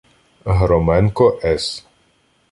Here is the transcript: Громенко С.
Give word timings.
Громенко 0.45 1.27
С. 1.43 1.85